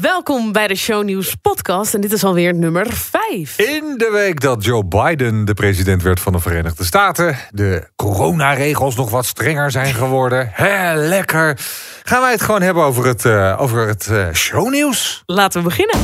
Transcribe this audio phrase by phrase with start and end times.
[0.00, 3.58] Welkom bij de Shownieuws podcast en dit is alweer nummer 5.
[3.58, 8.96] In de week dat Joe Biden de president werd van de Verenigde Staten, de coronaregels
[8.96, 10.50] nog wat strenger zijn geworden.
[10.52, 11.58] Hè, lekker.
[12.02, 15.22] Gaan wij het gewoon hebben over het, uh, over het uh, shownieuws?
[15.26, 15.98] Laten we beginnen.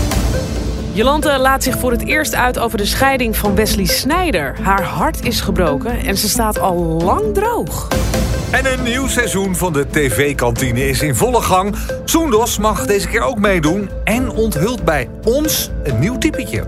[0.92, 4.56] Jolante laat zich voor het eerst uit over de scheiding van Wesley Snijder.
[4.62, 7.88] Haar hart is gebroken en ze staat al lang droog.
[8.50, 11.76] En een nieuw seizoen van de tv-kantine is in volle gang.
[12.04, 16.64] Soendos mag deze keer ook meedoen en onthult bij ons een nieuw typetje.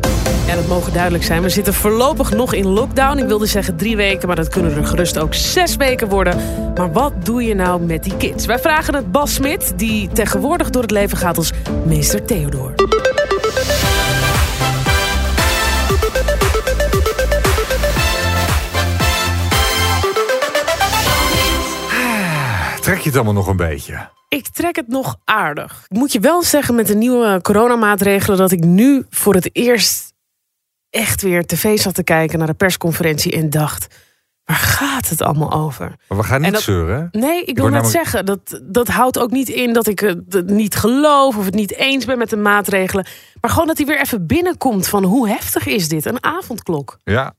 [0.46, 1.42] Ja, dat mogen duidelijk zijn.
[1.42, 3.18] We zitten voorlopig nog in lockdown.
[3.18, 6.36] Ik wilde zeggen drie weken, maar dat kunnen er gerust ook zes weken worden.
[6.74, 8.46] Maar wat doe je nou met die kids?
[8.46, 11.52] Wij vragen het Bas Smit, die tegenwoordig door het leven gaat als
[11.84, 12.74] meester Theodor.
[23.02, 24.08] Je het allemaal nog een beetje?
[24.28, 25.84] Ik trek het nog aardig.
[25.88, 30.12] Ik moet je wel zeggen met de nieuwe coronamaatregelen dat ik nu voor het eerst
[30.90, 33.86] echt weer tv zat te kijken naar de persconferentie en dacht.
[34.44, 35.96] Waar gaat het allemaal over?
[36.08, 37.08] Maar we gaan niet zeuren.
[37.12, 40.74] Nee, ik wil net zeggen, dat, dat houdt ook niet in dat ik het niet
[40.74, 43.06] geloof of het niet eens ben met de maatregelen.
[43.40, 46.06] Maar gewoon dat hij weer even binnenkomt van hoe heftig is dit?
[46.06, 46.98] Een avondklok.
[47.04, 47.34] Ja.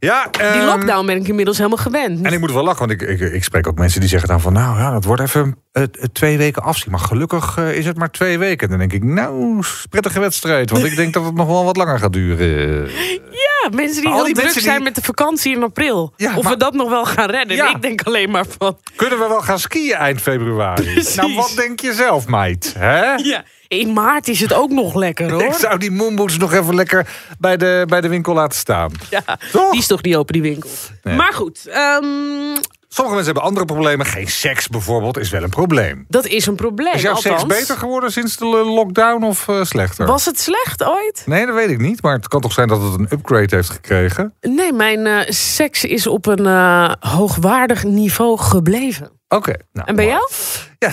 [0.00, 2.24] Ja, Die ehm, lockdown ben ik inmiddels helemaal gewend.
[2.26, 4.40] En ik moet wel lachen, want ik, ik, ik spreek ook mensen die zeggen dan
[4.40, 4.52] van...
[4.52, 5.82] nou ja, dat wordt even uh,
[6.12, 6.90] twee weken afzien.
[6.90, 8.68] Maar gelukkig uh, is het maar twee weken.
[8.68, 10.70] Dan denk ik, nou, prettige wedstrijd.
[10.70, 12.88] Want ik denk dat het nog wel wat langer gaat duren.
[13.30, 16.12] Ja, mensen die heel die druk zijn met de vakantie in april.
[16.16, 17.56] Ja, of we dat nog wel gaan redden.
[17.56, 17.70] Ja.
[17.70, 18.78] Ik denk alleen maar van...
[18.96, 20.92] Kunnen we wel gaan skiën eind februari?
[20.92, 21.14] Precies.
[21.14, 22.74] Nou, wat denk je zelf, meid?
[22.78, 23.14] Hè?
[23.14, 23.44] Ja.
[23.68, 25.42] In maart is het ook nog lekker hoor.
[25.48, 27.06] Ik zou die moonboots nog even lekker
[27.38, 28.92] bij de, bij de winkel laten staan.
[29.10, 29.38] Ja,
[29.70, 30.70] die is toch niet open, die winkel.
[31.02, 31.68] Maar goed.
[32.02, 32.54] Um...
[32.88, 34.06] Sommige mensen hebben andere problemen.
[34.06, 36.04] Geen seks bijvoorbeeld is wel een probleem.
[36.08, 36.94] Dat is een probleem.
[36.94, 37.40] Is jouw althans.
[37.40, 40.06] seks beter geworden sinds de lockdown of uh, slechter?
[40.06, 41.22] Was het slecht ooit?
[41.26, 42.02] Nee, dat weet ik niet.
[42.02, 44.34] Maar het kan toch zijn dat het een upgrade heeft gekregen?
[44.40, 49.10] Nee, mijn uh, seks is op een uh, hoogwaardig niveau gebleven.
[49.28, 49.54] Oké.
[49.72, 50.30] nou, en bij jou?
[50.78, 50.88] Ja,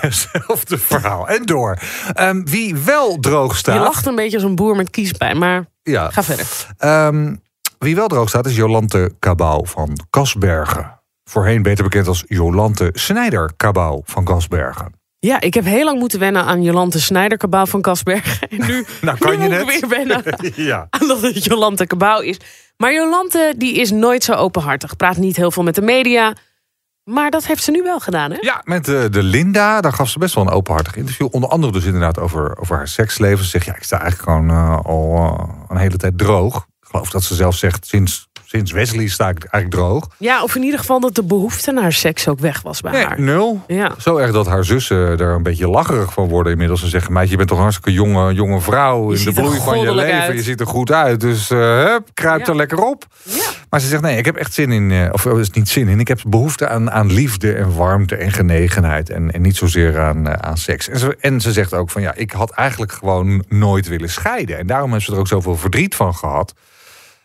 [0.00, 1.28] hetzelfde verhaal.
[1.28, 1.78] En door.
[2.20, 3.74] Um, wie wel droog staat...
[3.74, 6.10] Je lacht een beetje als een boer met kiespijn, maar ja.
[6.10, 6.46] ga verder.
[6.78, 7.42] Um,
[7.78, 10.93] wie wel droog staat is Jolante Cabau van Kasbergen.
[11.24, 14.92] Voorheen beter bekend als Jolante Snijder Cabau van Kasbergen.
[15.18, 18.48] Ja, ik heb heel lang moeten wennen aan Jolante Snijder Cabau van Kasbergen.
[18.48, 20.22] En nu, nou, kan nu je moet ik weer wennen
[20.70, 20.86] ja.
[20.90, 22.40] aan dat het Jolante Cabau is.
[22.76, 24.96] Maar Jolante die is nooit zo openhartig.
[24.96, 26.34] Praat niet heel veel met de media.
[27.04, 28.36] Maar dat heeft ze nu wel gedaan, hè?
[28.40, 31.28] Ja, met de, de Linda, daar gaf ze best wel een openhartig interview.
[31.30, 33.44] Onder andere dus inderdaad over, over haar seksleven.
[33.44, 36.56] Ze zegt, ja, ik sta eigenlijk gewoon uh, al uh, een hele tijd droog.
[36.56, 40.08] Ik geloof dat ze zelf zegt, sinds, sinds Wesley sta ik eigenlijk droog.
[40.18, 43.04] Ja, of in ieder geval dat de behoefte naar seks ook weg was bij nee,
[43.04, 43.20] haar.
[43.20, 43.62] nul.
[43.66, 43.92] Ja.
[43.98, 46.80] Zo erg dat haar zussen er een beetje lacherig van worden inmiddels.
[46.80, 49.12] Ze zeggen, meid, je bent toch een hartstikke jonge, jonge vrouw.
[49.12, 50.20] Je in de bloei van je leven.
[50.20, 50.34] Uit.
[50.36, 51.20] Je ziet er goed uit.
[51.20, 52.46] Dus uh, hup, kruip Ja.
[52.46, 53.06] er lekker op.
[53.22, 53.44] Ja.
[53.70, 54.90] Maar ze zegt, nee, ik heb echt zin in...
[54.90, 56.00] uh, of is niet zin in.
[56.00, 59.10] Ik heb behoefte aan, aan liefde en warmte en genegenheid.
[59.10, 60.88] En, en niet zozeer aan, aan seks.
[60.88, 64.58] En ze, en ze zegt ook van, ja, ik had eigenlijk gewoon nooit willen scheiden.
[64.58, 66.54] En daarom heeft ze er ook zoveel verdriet van gehad.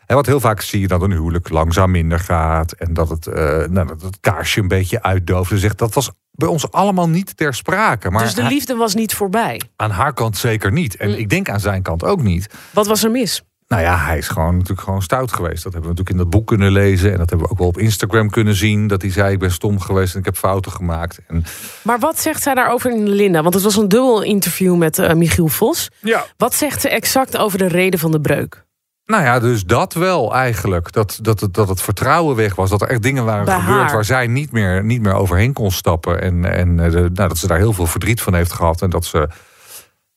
[0.09, 2.71] En wat heel vaak zie je dat een huwelijk langzaam minder gaat.
[2.71, 5.49] En dat het, uh, nou, dat het kaarsje een beetje uitdooft.
[5.49, 8.09] Ze zegt, dat was bij ons allemaal niet ter sprake.
[8.09, 9.61] Maar dus de liefde was niet voorbij.
[9.75, 10.95] Aan haar kant zeker niet.
[10.95, 11.15] En Mm.
[11.15, 12.53] ik denk aan zijn kant ook niet.
[12.73, 13.41] Wat was er mis?
[13.67, 15.63] Nou ja, hij is gewoon natuurlijk gewoon stout geweest.
[15.63, 17.11] Dat hebben we natuurlijk in dat boek kunnen lezen.
[17.11, 18.87] En dat hebben we ook wel op Instagram kunnen zien.
[18.87, 21.19] Dat hij zei, ik ben stom geweest en ik heb fouten gemaakt.
[21.27, 21.43] En...
[21.81, 23.41] Maar wat zegt zij daarover in Linda?
[23.41, 25.89] Want het was een dubbel interview met uh, Michiel Vos.
[25.99, 26.25] Ja.
[26.37, 28.67] Wat zegt ze exact over de reden van de breuk?
[29.09, 30.91] Nou ja, dus dat wel eigenlijk.
[30.91, 32.69] Dat, dat, het, dat het vertrouwen weg was.
[32.69, 33.93] Dat er echt dingen waren Bij gebeurd haar.
[33.93, 36.21] waar zij niet meer, niet meer overheen kon stappen.
[36.21, 38.81] En, en eh, de, nou, dat ze daar heel veel verdriet van heeft gehad.
[38.81, 39.21] En dat ze.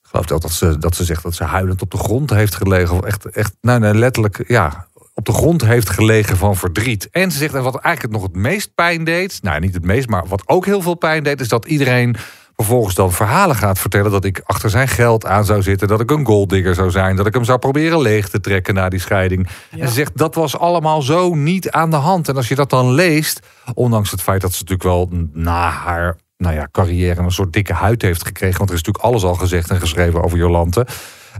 [0.02, 2.54] Ik geloof dat, dat, ze, dat ze zegt dat ze huilend op de grond heeft
[2.54, 2.96] gelegen.
[2.96, 7.08] Of echt, echt nou, nee, letterlijk, ja, op de grond heeft gelegen van verdriet.
[7.10, 9.38] En ze zegt, en wat eigenlijk nog het meest pijn deed.
[9.42, 12.16] Nou, niet het meest, maar wat ook heel veel pijn deed, is dat iedereen
[12.56, 16.10] vervolgens dan verhalen gaat vertellen dat ik achter zijn geld aan zou zitten, dat ik
[16.10, 19.48] een golddigger zou zijn, dat ik hem zou proberen leeg te trekken na die scheiding.
[19.70, 19.78] Ja.
[19.78, 22.28] En ze zegt dat was allemaal zo niet aan de hand.
[22.28, 23.40] En als je dat dan leest,
[23.74, 27.72] ondanks het feit dat ze natuurlijk wel na haar nou ja, carrière een soort dikke
[27.72, 30.86] huid heeft gekregen, want er is natuurlijk alles al gezegd en geschreven over Jolante.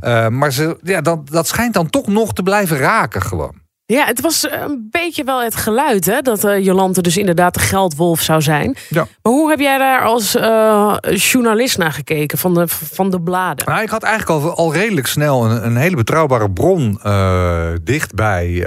[0.05, 3.62] Uh, maar ze, ja, dat, dat schijnt dan toch nog te blijven raken gewoon.
[3.93, 6.21] Ja, het was een beetje wel het geluid, hè?
[6.21, 8.77] Dat uh, Jolante dus inderdaad de geldwolf zou zijn.
[8.89, 9.07] Ja.
[9.23, 13.67] Maar hoe heb jij daar als uh, journalist naar gekeken van de, van de bladen?
[13.67, 18.15] Nou, ik had eigenlijk al, al redelijk snel een, een hele betrouwbare bron uh, dicht
[18.15, 18.67] bij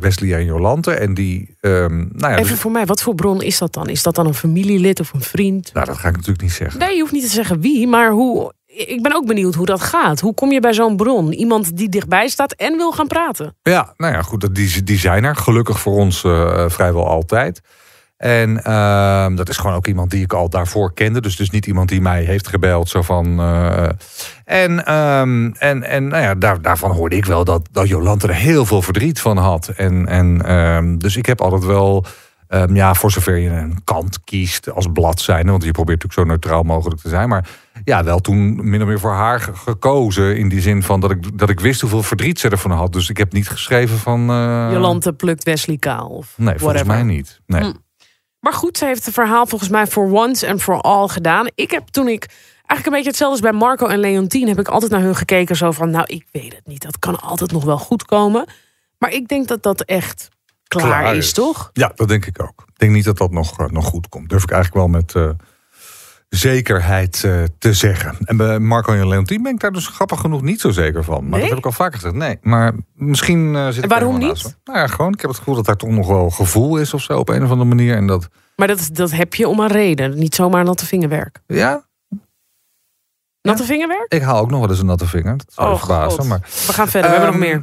[0.00, 0.92] Wesley en Jolante.
[0.92, 3.88] En die, um, nou ja, Even dus, voor mij, wat voor bron is dat dan?
[3.88, 5.70] Is dat dan een familielid of een vriend?
[5.72, 6.80] Nou, dat ga ik natuurlijk niet zeggen.
[6.80, 9.80] Nee, je hoeft niet te zeggen wie, maar hoe ik ben ook benieuwd hoe dat
[9.80, 10.20] gaat.
[10.20, 11.32] Hoe kom je bij zo'n bron?
[11.32, 13.56] Iemand die dichtbij staat en wil gaan praten.
[13.62, 17.60] Ja, nou ja, goed, die, die zijn er gelukkig voor ons uh, vrijwel altijd.
[18.16, 21.20] En uh, dat is gewoon ook iemand die ik al daarvoor kende.
[21.20, 22.88] Dus, dus niet iemand die mij heeft gebeld.
[22.88, 23.88] Zo van, uh,
[24.44, 28.34] en um, en, en nou ja, daar, daarvan hoorde ik wel dat, dat Jolante er
[28.34, 29.68] heel veel verdriet van had.
[29.68, 32.04] En, en um, dus ik heb altijd wel
[32.72, 35.50] ja, voor zover je een kant kiest als bladzijde.
[35.50, 37.28] Want je probeert natuurlijk zo neutraal mogelijk te zijn.
[37.28, 37.48] Maar
[37.84, 40.36] ja, wel toen min of meer voor haar gekozen.
[40.36, 42.92] In die zin van dat ik, dat ik wist hoeveel verdriet ze ervan had.
[42.92, 44.30] Dus ik heb niet geschreven van...
[44.30, 44.68] Uh...
[44.72, 46.08] Jolante plukt Wesley Kaal.
[46.08, 46.60] Of nee, whatever.
[46.60, 47.40] volgens mij niet.
[47.46, 47.62] Nee.
[47.62, 47.72] Hm.
[48.40, 51.46] Maar goed, ze heeft het verhaal volgens mij voor once and for all gedaan.
[51.54, 52.26] Ik heb toen ik...
[52.54, 54.48] Eigenlijk een beetje hetzelfde als bij Marco en Leontien...
[54.48, 55.90] heb ik altijd naar hun gekeken zo van...
[55.90, 58.46] nou, ik weet het niet, dat kan altijd nog wel goed komen.
[58.98, 60.28] Maar ik denk dat dat echt
[60.68, 61.70] klaar, is, toch?
[61.72, 62.64] Ja, dat denk ik ook.
[62.66, 64.28] Ik denk niet dat dat nog, uh, nog goed komt.
[64.28, 65.30] Durf ik eigenlijk wel met uh,
[66.28, 68.16] zekerheid uh, te zeggen.
[68.24, 71.22] En bij Marco en Leontien ben ik daar dus grappig genoeg niet zo zeker van.
[71.22, 71.40] Maar nee?
[71.40, 72.14] dat heb ik al vaker gezegd.
[72.14, 74.56] Nee, maar misschien zit En waarom niet?
[74.64, 77.02] Nou ja, gewoon, ik heb het gevoel dat daar toch nog wel gevoel is of
[77.02, 77.96] zo op een of andere manier.
[77.96, 78.28] En dat...
[78.56, 80.18] Maar dat, dat heb je om een reden.
[80.18, 81.40] Niet zomaar natte vingerwerk.
[81.46, 81.84] Ja,
[83.48, 83.68] Natte ja.
[83.68, 84.12] vingerwerk?
[84.12, 85.36] Ik haal ook nog wel eens een natte vinger.
[85.36, 86.26] Dat zou oh, verbazen.
[86.26, 86.40] Maar...
[86.40, 87.62] We gaan verder, um, we hebben nog meer.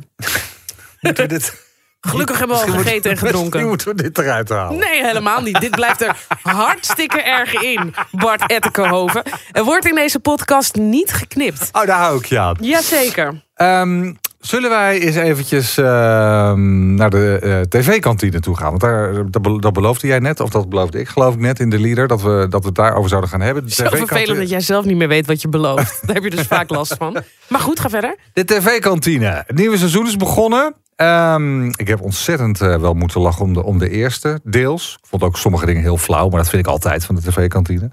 [1.02, 1.70] Moeten we dit...
[2.02, 3.42] Gelukkig hebben we al gegeten en gedronken.
[3.42, 4.80] Misschien moeten we dit eruit halen.
[4.80, 5.60] Nee, helemaal niet.
[5.62, 9.24] dit blijft er hartstikke erg in, Bart Ettenkehoven.
[9.52, 11.70] Er wordt in deze podcast niet geknipt.
[11.72, 12.56] Oh, daar hou ik je aan.
[12.60, 13.42] Jazeker.
[13.56, 18.70] Um, zullen wij eens eventjes uh, naar de uh, tv-kantine toe gaan?
[18.70, 21.70] Want daar, dat, dat, beloofde jij net, of dat beloofde ik geloof ik net in
[21.70, 22.08] de leader...
[22.08, 23.66] dat we, dat we het daarover zouden gaan hebben.
[23.66, 26.00] De Zo vervelend dat jij zelf niet meer weet wat je belooft.
[26.06, 27.24] Daar heb je dus vaak last van.
[27.48, 28.16] Maar goed, ga verder.
[28.34, 29.44] De tv-kantine.
[29.48, 30.76] Het nieuwe seizoen is begonnen.
[31.02, 34.98] Um, ik heb ontzettend uh, wel moeten lachen om de, om de eerste, deels.
[35.02, 37.92] Ik vond ook sommige dingen heel flauw, maar dat vind ik altijd van de tv-kantine.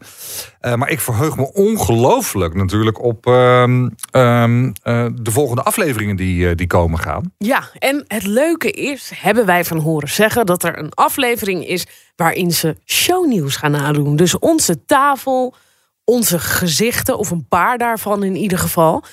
[0.61, 6.55] Uh, maar ik verheug me ongelooflijk natuurlijk op um, um, uh, de volgende afleveringen die,
[6.55, 7.33] die komen gaan.
[7.39, 10.47] Ja, en het leuke is, hebben wij van horen zeggen...
[10.47, 14.17] dat er een aflevering is waarin ze shownieuws gaan nadoen.
[14.17, 15.55] Dus onze tafel,
[16.05, 19.05] onze gezichten, of een paar daarvan in ieder geval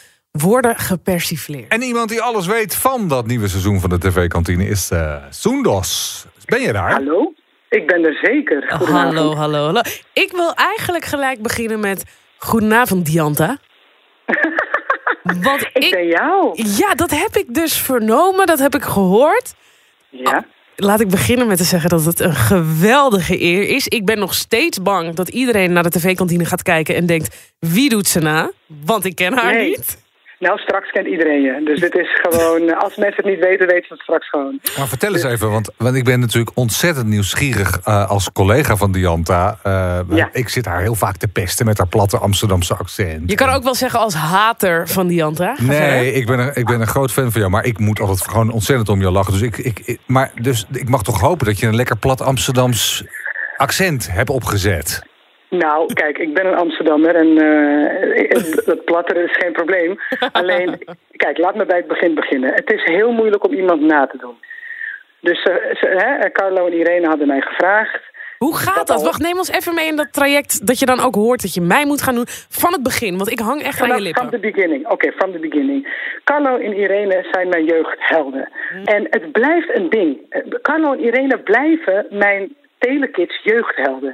[0.41, 1.71] worden gepersifleerd.
[1.71, 6.25] En iemand die alles weet van dat nieuwe seizoen van de tv-kantine is uh, Soendos.
[6.45, 6.91] Ben je daar?
[6.91, 7.33] Hallo,
[7.69, 8.65] ik ben er zeker.
[8.67, 9.81] Hallo, hallo, hallo.
[10.13, 12.03] Ik wil eigenlijk gelijk beginnen met
[12.37, 13.57] goedenavond, Dianta.
[15.41, 16.63] Want ik, ik ben jou.
[16.77, 19.53] Ja, dat heb ik dus vernomen, dat heb ik gehoord.
[20.09, 20.45] Ja.
[20.75, 23.87] Laat ik beginnen met te zeggen dat het een geweldige eer is.
[23.87, 27.89] Ik ben nog steeds bang dat iedereen naar de tv-kantine gaat kijken en denkt: wie
[27.89, 28.51] doet ze na?
[28.85, 29.69] Want ik ken haar nee.
[29.69, 30.03] niet.
[30.39, 31.61] Nou, straks kent iedereen je.
[31.63, 34.59] Dus dit is gewoon, als mensen het niet weten, weten ze het straks gewoon.
[34.77, 38.91] Maar vertel eens even, want, want ik ben natuurlijk ontzettend nieuwsgierig uh, als collega van
[38.91, 39.59] Dianta.
[39.65, 40.29] Uh, ja.
[40.31, 43.29] Ik zit haar heel vaak te pesten met haar platte Amsterdamse accent.
[43.29, 45.55] Je kan ook wel zeggen als hater van Dianta.
[45.59, 48.21] Nee, ik ben, een, ik ben een groot fan van jou, maar ik moet altijd
[48.21, 49.33] gewoon ontzettend om jou lachen.
[49.33, 52.21] Dus ik, ik, ik, maar, dus ik mag toch hopen dat je een lekker plat
[52.21, 53.03] Amsterdams
[53.57, 55.03] accent hebt opgezet.
[55.57, 59.99] Nou, kijk, ik ben een Amsterdammer en uh, dat platteren is geen probleem.
[60.31, 62.53] Alleen, kijk, laat me bij het begin beginnen.
[62.53, 64.35] Het is heel moeilijk om iemand na te doen.
[65.19, 68.01] Dus ze, hè, Carlo en Irene hadden mij gevraagd.
[68.37, 69.03] Hoe gaat dat?
[69.03, 71.61] Wacht, neem ons even mee in dat traject dat je dan ook hoort dat je
[71.61, 73.17] mij moet gaan doen van het begin.
[73.17, 74.27] Want ik hang echt aan je lippen.
[74.27, 74.83] From the beginning.
[74.83, 75.87] Oké, okay, from the beginning.
[76.23, 78.49] Carlo en Irene zijn mijn jeugdhelden.
[78.69, 78.83] Hmm.
[78.83, 80.17] En het blijft een ding.
[80.61, 84.13] Carlo en Irene blijven mijn telekids jeugdhelden.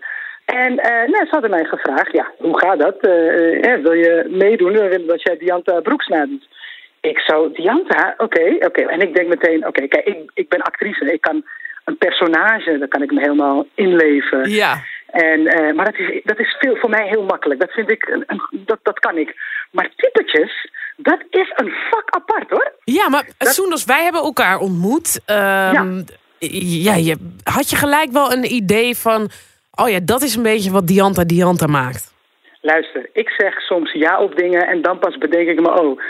[0.51, 2.95] En uh, nou, ze hadden mij gevraagd, ja, hoe gaat dat?
[3.01, 4.71] Uh, uh, wil je meedoen?
[4.71, 6.47] We willen dat jij Dianta Broeks nadoet.
[7.01, 8.13] Ik zo, Dianta?
[8.17, 8.65] Oké, okay, oké.
[8.65, 8.85] Okay.
[8.85, 11.13] En ik denk meteen, oké, okay, kijk, ik, ik ben actrice.
[11.13, 11.45] Ik kan
[11.85, 14.49] een personage, daar kan ik me helemaal inleven.
[14.49, 14.83] Ja.
[15.11, 15.43] En,
[15.75, 17.59] maar dat is, dat is veel, voor mij heel makkelijk.
[17.59, 19.35] Dat vind ik, een, een, dat, dat kan ik.
[19.71, 22.71] Maar typetjes, dat is een vak apart, hoor.
[22.83, 23.53] Ja, maar dat...
[23.53, 25.21] Soendos, wij hebben elkaar ontmoet.
[25.25, 25.83] Um, ja.
[26.83, 29.29] ja je, had je gelijk wel een idee van
[29.75, 32.13] Oh ja, dat is een beetje wat Dianta Dianta maakt.
[32.61, 35.81] Luister, ik zeg soms ja op dingen en dan pas bedenk ik me...
[35.81, 36.01] oh,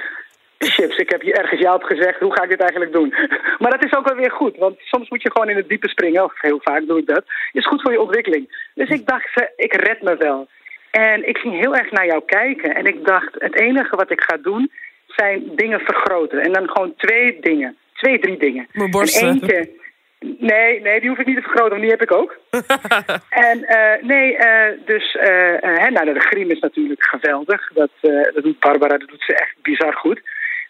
[0.58, 3.14] chips, ik heb je ergens ja op gezegd, hoe ga ik dit eigenlijk doen?
[3.60, 5.90] Maar dat is ook wel weer goed, want soms moet je gewoon in het diepe
[5.90, 6.24] springen...
[6.24, 8.70] of heel vaak doe ik dat, is goed voor je ontwikkeling.
[8.76, 10.48] Dus ik dacht, ik red me wel.
[10.92, 13.36] En ik ging heel erg naar jou kijken en ik dacht...
[13.38, 14.72] het enige wat ik ga doen
[15.08, 16.40] zijn dingen vergroten.
[16.40, 18.68] En dan gewoon twee dingen, twee, drie dingen.
[18.72, 19.28] Mijn borsten.
[19.28, 19.80] En eentje...
[20.26, 22.38] Nee, nee, die hoef ik niet te vergroten, want die heb ik ook.
[23.50, 25.22] en uh, nee, uh, dus uh,
[25.60, 27.72] hè, nou, de griem is natuurlijk geweldig.
[27.74, 27.90] Dat,
[28.34, 30.22] dat doet Barbara, dat doet ze echt bizar goed.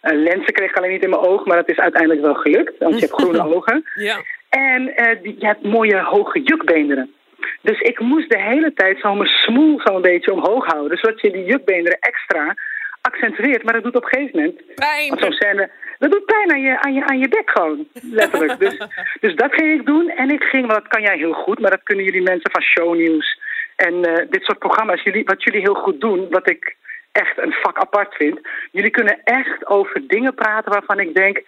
[0.01, 2.77] lenzen kreeg ik alleen niet in mijn oog, maar dat is uiteindelijk wel gelukt.
[2.77, 3.83] Want je hebt groene ogen.
[3.95, 4.17] Ja.
[4.49, 7.13] En die, je hebt mooie hoge jukbeenderen.
[7.61, 10.97] Dus ik moest de hele tijd zo mijn smoel zo een beetje omhoog houden.
[10.97, 12.55] Zodat je die jukbeenderen extra
[13.01, 14.75] accentueert, maar dat doet op een gegeven moment...
[14.75, 15.19] Pijn.
[15.19, 15.69] Zo'n scène,
[16.01, 18.59] dat doet pijn aan je, aan je, aan je bek gewoon, letterlijk.
[18.59, 18.77] dus,
[19.23, 20.09] dus dat ging ik doen.
[20.09, 22.61] En ik ging, want dat kan jij heel goed, maar dat kunnen jullie mensen van
[22.61, 23.39] shownieuws...
[23.75, 26.75] en eh, dit soort programma's, jullie, wat jullie heel goed doen, wat ik
[27.11, 28.39] echt een vak apart vind...
[28.71, 31.41] jullie kunnen echt over dingen praten waarvan ik denk...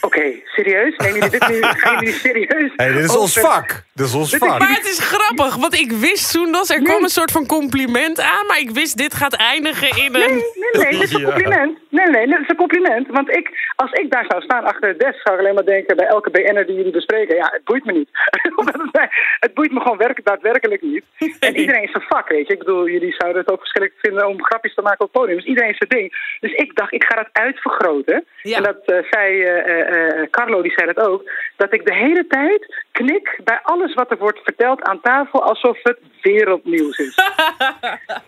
[0.00, 0.96] Oké, serieus?
[0.96, 2.72] Neem jullie dit nu, gaan jullie serieus?
[2.76, 3.82] Hey, dit is over- ons vak.
[3.94, 4.58] Dit is ons Dit vak.
[4.58, 6.84] Maar het is grappig, want ik wist toen dat er Nee.
[6.86, 10.20] kwam een soort van compliment aan, maar ik wist dit gaat eindigen in een.
[10.20, 11.78] Nee, nee, nee, dit is een compliment.
[11.90, 13.06] Nee, nee, dit is een compliment.
[13.08, 15.96] Want ik, als ik daar zou staan achter het desk, zou ik alleen maar denken
[15.96, 18.08] bij elke BN'er die jullie bespreken, ja, het boeit me niet.
[18.58, 21.04] Omdat het mij- het boeit me gewoon werk, daadwerkelijk niet.
[21.40, 22.52] En iedereen is zijn vak, weet je.
[22.52, 25.36] Ik bedoel, jullie zouden het ook verschrikkelijk vinden om grapjes te maken op het podium.
[25.36, 26.36] Dus iedereen is zijn ding.
[26.40, 28.24] Dus ik dacht, ik ga dat uitvergroten.
[28.42, 28.56] Ja.
[28.56, 31.30] En dat eh, zei eh, eh, Carlo, die zei dat ook.
[31.56, 35.78] Dat ik de hele tijd knik bij alles wat er wordt verteld aan tafel alsof
[35.82, 37.14] het wereldnieuws is.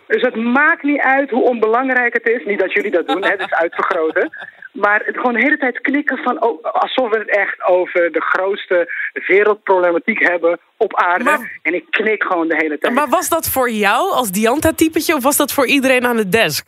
[0.07, 2.45] Dus het maakt niet uit hoe onbelangrijk het is.
[2.45, 4.29] Niet dat jullie dat doen, hè, het is uitvergroten.
[4.71, 8.21] Maar het gewoon de hele tijd knikken van oh, alsof we het echt over de
[8.21, 8.91] grootste
[9.27, 11.23] wereldproblematiek hebben op aarde.
[11.23, 12.93] Maar- en ik knik gewoon de hele tijd.
[12.93, 16.65] Maar was dat voor jou als Dianta-typetje of was dat voor iedereen aan de desk?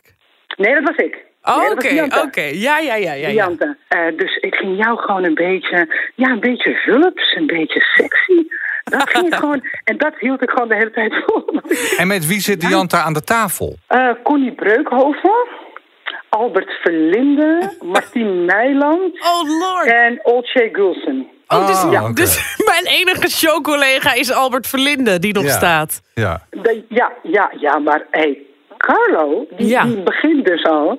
[0.56, 1.24] Nee, dat was ik.
[1.44, 2.22] Oh, Oké, Dianta.
[2.22, 2.40] oké.
[2.40, 3.12] Ja, ja, ja, ja.
[3.12, 3.28] ja.
[3.28, 3.76] Dianta.
[3.88, 8.46] Eh, dus ik ging jou gewoon een beetje, ja, een beetje vulps, een beetje sexy.
[8.84, 11.60] Dat ging ik gewoon, en dat hield ik gewoon de hele tijd vol.
[11.98, 13.76] En met wie zit Dianta aan de tafel?
[13.86, 15.46] Eh, Connie Breukhoven,
[16.28, 19.86] Albert Verlinde, Martien Nijland Oh lord.
[19.86, 21.26] en Olcay Gulsen.
[21.48, 22.12] Oh, dus, ja, oké.
[22.12, 25.50] dus mijn enige showcollega is Albert Verlinde, die nog Ja.
[25.50, 26.00] staat.
[26.14, 26.46] Ja.
[26.50, 28.38] De- ja, ja, ja, maar hey,
[28.76, 29.84] Carlo, die, Ja.
[29.84, 30.98] die begint dus al.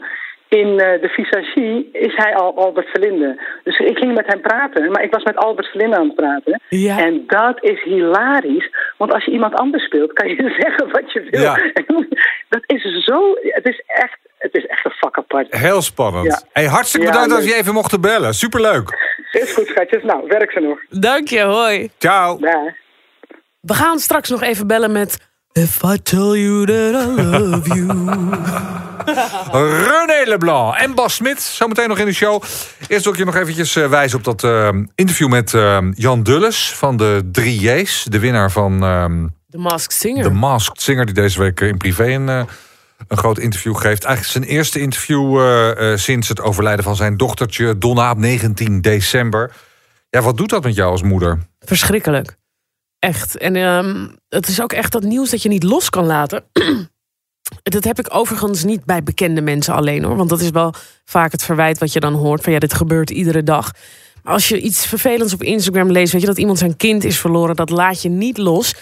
[0.49, 3.41] In eh, de visagie is hij al Albert Verlinde.
[3.63, 6.61] Dus ik ging met hem praten, maar ik was met Albert Verlinde aan het praten.
[6.69, 6.99] Ja.
[6.99, 8.69] En dat is hilarisch.
[8.97, 11.41] Want als je iemand anders speelt, kan je zeggen wat je wil.
[11.41, 11.55] Ja.
[12.49, 13.35] Dat is zo...
[13.41, 15.55] Het is echt, het is echt een vak apart.
[15.55, 16.25] Heel spannend.
[16.25, 16.41] Ja.
[16.53, 18.33] Hey, hartstikke Ja, bedankt dat je even mocht bellen.
[18.33, 19.15] Superleuk.
[19.31, 20.03] Is goed, schatjes.
[20.03, 20.79] Nou, werk ze nog.
[20.89, 21.89] Dank je, hoi.
[21.97, 22.37] Ciao.
[23.61, 25.33] We gaan straks nog even bellen met...
[25.51, 28.83] If I tell you that I love you.
[29.51, 31.41] René Leblanc en Bas Smit.
[31.41, 32.43] Zometeen nog in de show.
[32.87, 36.23] Eerst wil ik je nog eventjes eh, wijzen op dat eh, interview met eh, Jan
[36.23, 38.03] Dulles van de 3J's.
[38.03, 40.23] De winnaar van ehm, The Masked Singer.
[40.23, 41.05] The Masked Singer.
[41.05, 42.43] Die deze week eh, in privé een, eh,
[43.07, 44.03] een groot interview geeft.
[44.03, 45.39] Eigenlijk zijn eerste interview
[45.97, 49.51] sinds het overlijden van zijn dochtertje Donna op 19 december.
[50.09, 51.39] Ja, wat doet dat met jou als moeder?
[51.59, 52.37] Verschrikkelijk.
[52.99, 53.37] Echt.
[53.37, 56.43] En ehm, het is ook echt dat nieuws dat je niet los kan laten.
[57.63, 60.15] dat heb ik overigens niet bij bekende mensen alleen hoor.
[60.15, 60.73] Want dat is wel
[61.05, 62.43] vaak het verwijt wat je dan hoort.
[62.43, 63.71] Van ja, dit gebeurt iedere dag.
[64.23, 67.19] Maar als je iets vervelends op Instagram leest, weet je dat iemand zijn kind is
[67.19, 68.75] verloren, dat laat je niet los.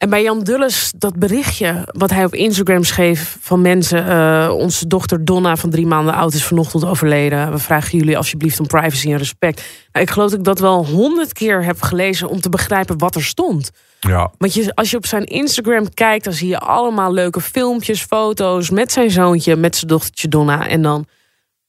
[0.00, 4.08] En bij Jan Dulles, dat berichtje wat hij op Instagram schreef van mensen.
[4.08, 7.50] eh, onze dochter Donna van drie maanden oud is vanochtend overleden.
[7.50, 9.62] We vragen jullie alsjeblieft om privacy en respect.
[9.92, 13.14] Nou, ik geloof dat ik dat wel honderd keer heb gelezen om te begrijpen wat
[13.14, 13.70] er stond.
[14.00, 18.02] Ja, Want je, als je op zijn Instagram kijkt, dan zie je allemaal leuke filmpjes,
[18.02, 20.68] foto's met zijn zoontje, met zijn dochtertje Donna.
[20.68, 21.06] En dan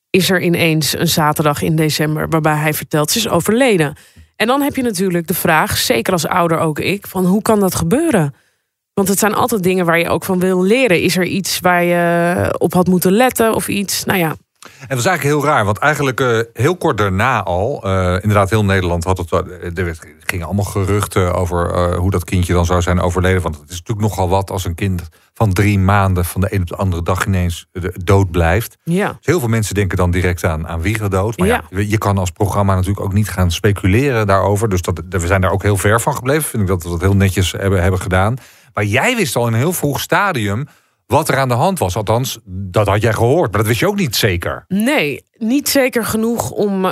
[0.10, 3.96] is er ineens een zaterdag in december waarbij hij vertelt ze is overleden.
[4.42, 7.60] En dan heb je natuurlijk de vraag, zeker als ouder ook ik, van hoe kan
[7.60, 8.36] dat gebeuren?
[8.94, 11.02] Want het zijn altijd dingen waar je ook van wil leren.
[11.02, 14.04] Is er iets waar je op had moeten letten of iets?
[14.04, 17.84] Nou ja, En dat is eigenlijk heel raar, want eigenlijk eh, heel kort daarna al,
[17.84, 22.54] eh, inderdaad heel Nederland had het, eh, er gingen allemaal geruchten over hoe dat kindje
[22.54, 23.42] dan zou zijn overleden.
[23.42, 26.62] Want het is natuurlijk nogal wat als een kind van drie maanden van de een
[26.62, 27.68] op de andere dag ineens
[28.04, 28.78] dood blijft.
[28.84, 29.08] ja.
[29.08, 31.38] Dus heel veel mensen denken dan direct aan, aan wierendood.
[31.38, 31.64] Maar ja.
[31.70, 31.80] Ja.
[31.80, 34.70] je kan als programma natuurlijk ook niet gaan speculeren daarover.
[34.70, 36.44] Dus dat, we zijn daar ook heel ver van gebleven.
[36.44, 38.36] Vind ik dat we dat heel netjes hebben, hebben gedaan.
[38.74, 40.68] Maar jij wist al in een heel vroeg stadium
[41.12, 41.96] wat er aan de hand was.
[41.96, 43.52] Althans, dat had jij gehoord.
[43.52, 44.66] Maar dat wist je ook niet zeker.
[44.68, 46.92] Nee, niet zeker genoeg om eh,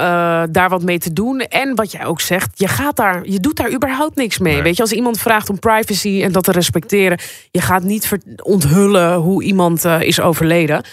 [0.51, 1.39] daar wat mee te doen.
[1.39, 4.53] En wat jij ook zegt, je, gaat daar, je doet daar überhaupt niks mee.
[4.53, 4.61] Nee.
[4.61, 7.19] Weet je, als iemand vraagt om privacy en dat te respecteren,
[7.51, 8.11] je gaat niet
[8.43, 10.83] onthullen hoe iemand eh, is overleden.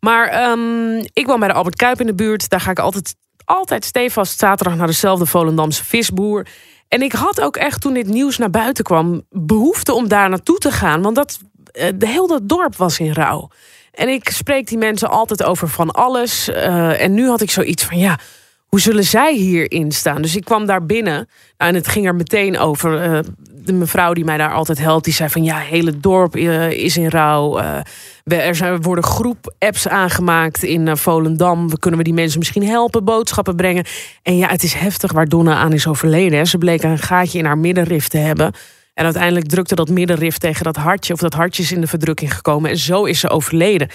[0.00, 2.48] Maar ehm, ik woon bij de Albert Kuip in de buurt.
[2.48, 3.14] Daar ga ik altijd,
[3.44, 6.46] altijd stevast zaterdag naar dezelfde Volendamse visboer.
[6.88, 10.58] En ik had ook echt toen dit nieuws naar buiten kwam, behoefte om daar naartoe
[10.58, 11.02] te gaan.
[11.02, 11.38] Want dat,
[11.74, 13.48] de hele dat dorp was in rouw.
[13.92, 16.48] En ik spreek die mensen altijd over van alles.
[16.48, 18.18] Eh, en nu had ik zoiets van, ja,
[18.66, 20.22] hoe zullen zij hierin staan?
[20.22, 23.00] Dus ik kwam daar binnen nou, en het ging er meteen over.
[23.02, 23.18] eh,
[23.64, 26.96] de mevrouw die mij daar altijd helpt, die zei van, ja, hele dorp eh, is
[26.96, 27.58] in rouw.
[27.58, 31.70] Eh, er, zijn, worden groep-apps aangemaakt in eh, Volendam.
[31.70, 33.84] We kunnen we die mensen misschien helpen, boodschappen brengen.
[34.22, 36.46] En ja, het is heftig waar Donna aan is overleden.
[36.46, 38.52] Ze bleek een gaatje in haar middenrif te hebben.
[38.94, 42.34] En uiteindelijk drukte dat middenrif tegen dat hartje, of dat hartje is in de verdrukking
[42.34, 42.70] gekomen.
[42.70, 43.88] En zo is ze overleden.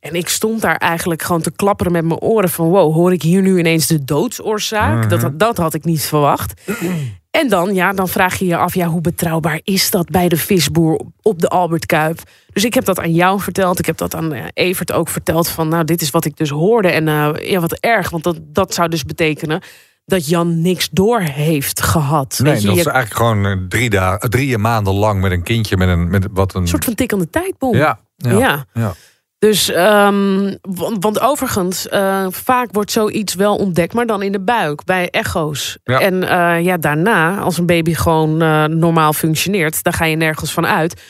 [0.00, 2.68] En ik stond daar eigenlijk gewoon te klapperen met mijn oren van...
[2.68, 5.10] wow, hoor ik hier nu ineens de doodsoorzaak?
[5.10, 6.60] dat, dat had ik niet verwacht.
[7.30, 10.36] En dan, ja, dan vraag je je af, ja, hoe betrouwbaar is dat bij de
[10.36, 12.20] visboer op de Albert Kuip?
[12.52, 13.78] Dus ik heb dat aan jou verteld.
[13.78, 16.50] Ik heb dat aan eh, Evert ook verteld van, nou, dit is wat ik dus
[16.50, 16.88] hoorde.
[16.88, 19.62] En uh, ja, wat erg, want dat, dat zou dus betekenen
[20.12, 22.38] dat Jan niks door heeft gehad.
[22.42, 25.42] Nee, Weet je, dat is eigenlijk gewoon eh, drie, dagen, drie maanden lang met een
[25.42, 26.60] kindje met een met wat een.
[26.60, 27.76] een soort van tikkende tijdbom.
[27.76, 28.64] ja, ja, Ja.
[28.72, 28.94] ja.
[29.38, 34.40] Dus, ehm, want, want overigens, eh, vaak wordt zoiets wel ontdekt, maar dan in de
[34.40, 35.78] buik, bij echo's.
[35.84, 36.00] Ja.
[36.00, 38.36] En eh, ja, daarna, als een baby gewoon
[38.78, 41.02] normaal functioneert, daar ga je nergens van uit.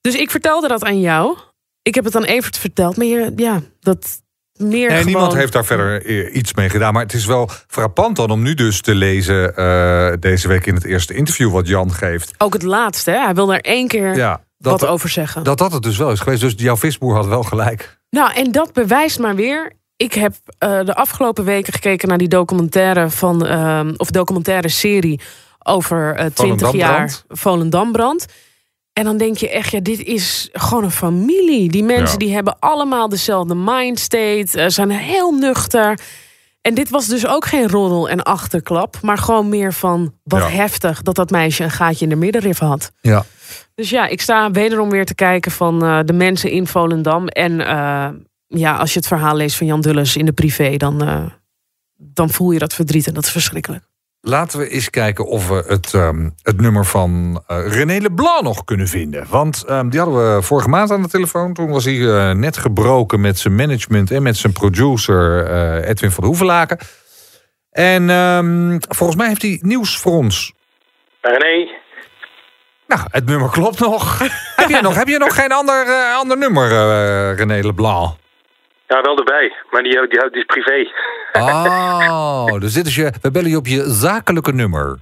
[0.00, 1.36] Dus ik vertelde dat aan jou.
[1.82, 4.22] Ik heb het aan Evert verteld, maar je, ja, dat
[4.56, 5.06] meer En gewoon...
[5.06, 6.92] niemand heeft daar verder eh, iets mee gedaan.
[6.92, 10.74] Maar het is wel frappant dan om nu dus te lezen eh, deze week in
[10.74, 12.34] het eerste interview wat Jan geeft.
[12.38, 13.18] Ook het laatste, hè?
[13.18, 15.44] hij wil er één keer Ja, wat dat, over zeggen.
[15.44, 16.40] dat dat het dus wel is geweest.
[16.40, 17.98] Dus jouw visboer had wel gelijk.
[18.10, 19.72] Nou, en dat bewijst maar weer.
[19.96, 25.20] Ik heb eh, de afgelopen weken gekeken naar die documentaire van, ehm, of documentaire serie
[25.62, 28.26] over eh 20 jaar Volendambrand.
[28.94, 31.70] En dan denk je echt, ja, dit is gewoon een familie.
[31.70, 32.24] Die mensen Ja.
[32.26, 35.98] die hebben allemaal dezelfde mindstate, eh, zijn heel nuchter.
[36.60, 40.48] En dit was dus ook geen roddel en achterklap, maar gewoon meer van wat Ja.
[40.48, 42.92] heftig dat dat meisje een gaatje in de middenrif had.
[43.00, 43.24] Ja.
[43.74, 47.26] Dus ja, ik sta wederom weer te kijken van eh, de mensen in Volendam.
[47.28, 48.08] En eh,
[48.46, 51.30] ja, als je het verhaal leest van Jan Dulles in de privé, dan,
[51.96, 53.84] dan voel je dat verdriet en dat is verschrikkelijk.
[54.26, 58.64] Laten we eens kijken of we het, ehm, het nummer van eh, René Leblanc nog
[58.64, 59.26] kunnen vinden.
[59.28, 61.54] Want ehm, die hadden we vorige maand aan de telefoon.
[61.54, 66.10] Toen was hij eh, net gebroken met zijn management en met zijn producer eh, Edwin
[66.10, 66.78] van de Hoevelaken.
[67.70, 70.52] En ehm, volgens mij heeft hij nieuws voor ons.
[71.20, 71.70] René,
[72.86, 74.18] Nou, het nummer klopt nog.
[74.56, 76.68] heb, je nog heb je nog geen ander, ander nummer,
[77.34, 78.16] René Leblanc?
[78.86, 80.90] Ja, wel erbij, maar die, die, die is privé.
[81.32, 84.98] Oh, dus dit is je, we bellen je op je zakelijke nummer.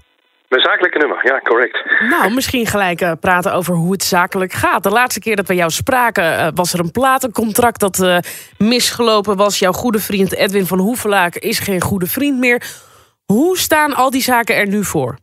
[0.52, 2.00] Mijn zakelijke nummer, ja, correct.
[2.10, 4.82] Nou, misschien gelijk eh, praten over hoe het zakelijk gaat.
[4.82, 8.18] De laatste keer dat we jou spraken eh, was er een platencontract dat eh,
[8.58, 9.58] misgelopen was.
[9.58, 12.62] Jouw goede vriend Edwin van Hoevelaak is geen goede vriend meer.
[13.24, 15.16] Hoe staan al die zaken er nu voor?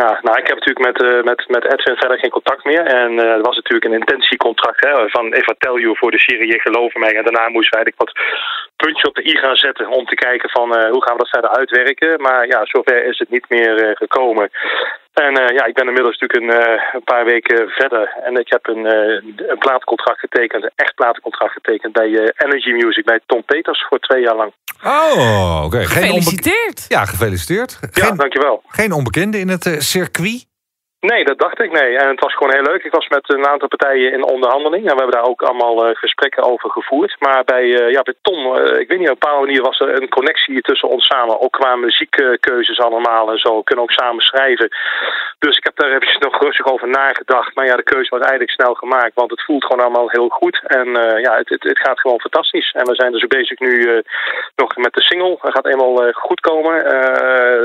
[0.00, 2.84] Ja, nou, ik heb natuurlijk met, eh, met, met Edwin verder geen contact meer.
[2.86, 6.94] En er was natuurlijk een intentiecontract hè, van Eva Tell You voor de serie Geloof
[6.94, 7.14] Mij.
[7.16, 8.12] En daarna moesten we eigenlijk wat
[8.76, 11.36] puntjes op de i gaan zetten om te kijken van eh, hoe gaan we dat
[11.36, 12.20] verder uitwerken.
[12.20, 14.50] Maar ja, zover is het niet meer gekomen.
[15.14, 18.14] En eh, ja, ik ben inmiddels natuurlijk een, eh, een paar weken verder.
[18.24, 22.70] En ik heb een, eh, een platencontract getekend, een echt platencontract getekend bij eh, Energy
[22.70, 24.52] Music, bij Tom Peters voor twee jaar lang.
[24.84, 25.84] Oh, oké.
[25.84, 26.84] Gefeliciteerd.
[26.88, 27.78] Ja, gefeliciteerd.
[27.92, 28.62] Ja, Geen, dankjewel.
[28.68, 30.46] geen onbekende in het eh, circuit.
[31.12, 31.96] Nee, dat dacht ik, nee.
[31.98, 32.84] En het was gewoon heel leuk.
[32.84, 34.82] Ik was met een aantal partijen in onderhandeling.
[34.82, 37.16] En we hebben daar ook allemaal eh, gesprekken over gevoerd.
[37.18, 39.80] Maar bij, eh, ja, bij Tom, eh, ik weet niet, op een bepaalde manier was
[39.80, 41.40] er een connectie tussen ons samen.
[41.40, 43.56] Ook qua muziekkeuzes allemaal en zo.
[43.56, 44.68] We kunnen ook samen schrijven.
[45.38, 47.54] Dus ik heb daar eventjes nog rustig over nagedacht.
[47.54, 49.14] Maar ja, de keuze was eigenlijk snel gemaakt.
[49.14, 50.62] Want het voelt gewoon allemaal heel goed.
[50.66, 50.88] En
[51.26, 52.72] ja, het, het, gaat gewoon fantastisch.
[52.72, 54.02] En we zijn dus bezig nu
[54.56, 55.38] nog met de single.
[55.42, 56.74] Dat gaat eenmaal goed komen.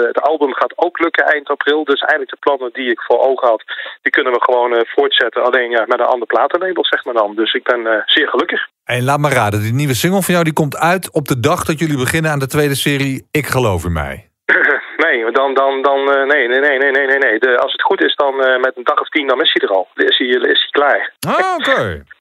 [0.08, 1.84] Het album gaat ook lukken eind april.
[1.84, 3.63] Dus eigenlijk de plannen die ik voor ogen had,
[4.02, 5.44] die kunnen we gewoon eh, voortzetten.
[5.44, 7.36] Alleen ja, met een ander platenlabel, zeg maar dan.
[7.36, 8.68] Dus ik ben eh, zeer gelukkig.
[8.84, 11.63] En laat me raden, die nieuwe single van jou die komt uit op de dag
[11.65, 14.30] dat jullie beginnen aan de tweede serie Ik geloof in mij.
[15.06, 17.39] nee, dan, dan, dan, eh, nee, nee, nee, nee, nee, nee.
[17.39, 19.76] De, als het goed is, dan met een dag of tien, dan is hij er
[19.76, 19.88] al.
[19.94, 21.13] Dan is hij, is hij klaar.
[21.20, 22.04] Ah, oké.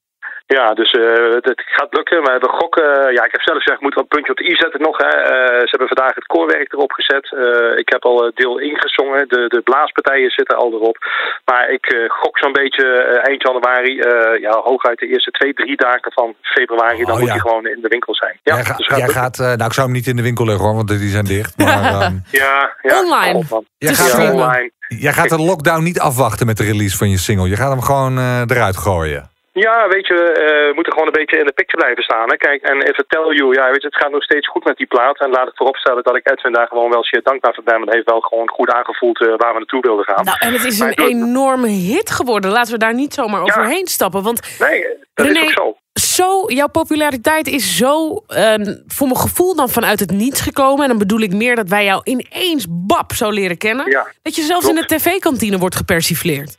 [0.57, 2.23] Ja, dus eh, het gaat lukken.
[2.23, 2.89] Maar we gokken.
[3.17, 4.97] Ja, ik heb zelf gezegd, moet wel een puntje op de i zetten nog.
[4.97, 5.07] Hè.
[5.09, 7.25] Eh, ze hebben vandaag het koorwerk erop gezet.
[7.33, 9.29] Eh, ik heb al eh, deel ingezongen.
[9.29, 10.97] De, de blaaspartijen zitten al erop.
[11.45, 13.99] Maar ik eh, gok zo'n beetje eh, eind januari.
[14.01, 17.03] eh, ja, hooguit de eerste twee, drie dagen van februari.
[17.05, 18.37] Dan Oh, moet hij gewoon in de winkel zijn.
[18.43, 20.23] Ja, jij ga- dus gaat jij gaat, eh, nou ik zou hem niet in de
[20.23, 21.57] winkel leggen hoor, want die zijn dicht.
[21.57, 23.01] Maar ehm, Ja, ja.
[23.03, 23.39] Online.
[23.39, 23.65] Oh, man.
[23.79, 24.71] Jij gaat online.
[24.89, 27.49] jij gaat de lockdown niet afwachten met de release van je single.
[27.49, 29.31] Je gaat hem gewoon eh, eruit gooien.
[29.67, 32.29] Ja, weet je, eh, we moeten gewoon een beetje in de picture blijven staan.
[32.31, 32.37] Hè.
[32.37, 34.87] Kijk, en even tell you, ja, weet je, het gaat nog steeds goed met die
[34.87, 35.19] plaat.
[35.21, 37.79] En laat ik vooropstellen dat ik Edwin daar gewoon wel zeer dankbaar voor ben.
[37.79, 40.25] Want heeft wel gewoon goed aangevoeld eh, waar we naartoe wilden gaan.
[40.25, 42.51] Nou, en het is Maar een enorme hit geworden.
[42.51, 44.23] Laten we daar niet zomaar overheen stappen.
[44.23, 46.23] Want Nee, dat René, is ook zo.
[46.23, 48.55] zo, jouw populariteit is zo eh,
[48.87, 50.83] voor mijn gevoel dan vanuit het niets gekomen.
[50.83, 53.91] En dan bedoel ik meer dat wij jou ineens bab zo leren kennen.
[53.91, 56.57] Ja, dat je zelfs in de tv-kantine wordt gepersifleerd.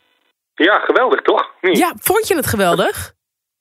[0.68, 1.52] Ja, geweldig toch?
[1.62, 1.78] Niet?
[1.78, 2.96] Ja, vond je het geweldig?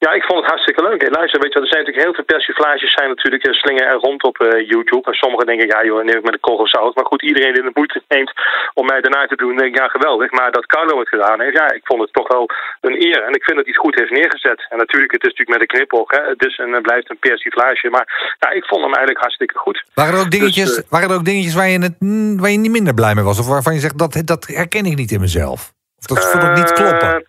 [0.05, 1.01] Ja, ik vond het hartstikke leuk.
[1.01, 4.03] Hey, luister, weet je, er zijn natuurlijk heel veel persiflages zijn natuurlijk uh, slingen er
[4.07, 5.05] rond op uh, YouTube.
[5.09, 6.95] En sommigen denken, ja joh, neem ik met een korrel zout.
[6.95, 8.31] Maar goed, iedereen die de moeite neemt
[8.79, 10.31] om mij daarna te doen, denk ik, ja geweldig.
[10.31, 12.43] Maar dat Carlo het gedaan heeft, ja, ik vond het toch wel
[12.81, 13.21] een eer.
[13.27, 14.59] En ik vind dat hij het goed heeft neergezet.
[14.69, 16.21] En natuurlijk, het is natuurlijk met een knipoog, hè.
[16.33, 17.89] Het is en het blijft een persiflage.
[17.89, 19.83] Maar ja, ik vond hem eigenlijk hartstikke goed.
[19.93, 21.97] Waren er ook dingetjes, dus, uh, waren er ook dingetjes waar, je het,
[22.41, 23.39] waar je niet minder blij mee was?
[23.39, 25.77] Of waarvan je zegt, dat, dat herken ik niet in mezelf?
[26.07, 27.27] Of dat ik niet kloppen?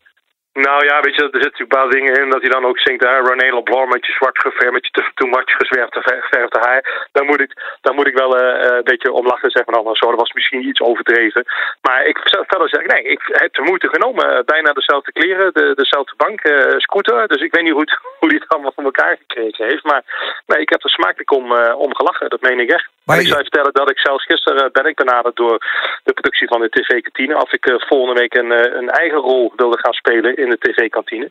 [0.53, 3.05] Nou ja, weet je, er zitten natuurlijk bepaalde dingen in dat hij dan ook zingt,
[3.05, 7.09] hè, René Leblanc met je zwart geverfd, met je te, too much gezwerfde geverfde haar.
[7.13, 9.95] Dan moet ik, dan moet ik wel uh, een beetje om lachen zeggen van, oh,
[9.95, 11.45] zo, dat was misschien iets overdreven.
[11.83, 14.45] Maar ik verder zeg, nee, ik heb de moeite genomen.
[14.45, 17.29] Bijna dezelfde kleren, de, dezelfde bank, uh, scooter.
[17.29, 19.85] Dus ik weet niet goed hoe hij het allemaal voor elkaar gekregen heeft.
[19.85, 20.03] Maar
[20.47, 22.89] nee, ik heb er smakelijk om, uh, om gelachen, dat meen ik echt.
[23.05, 25.59] Maar ik zou je vertellen dat ik zelfs gisteren ben ik benaderd door
[26.05, 27.43] de productie van de TV-kantine.
[27.43, 31.31] Of ik volgende week een, een eigen rol wilde gaan spelen in de tv-kantine.